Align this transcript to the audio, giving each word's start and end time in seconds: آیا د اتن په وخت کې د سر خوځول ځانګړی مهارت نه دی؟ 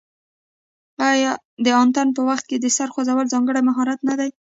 آیا 1.11 1.31
د 1.65 1.65
اتن 1.81 2.07
په 2.17 2.21
وخت 2.29 2.45
کې 2.49 2.57
د 2.59 2.65
سر 2.77 2.87
خوځول 2.93 3.25
ځانګړی 3.33 3.61
مهارت 3.69 3.99
نه 4.09 4.15
دی؟ 4.19 4.29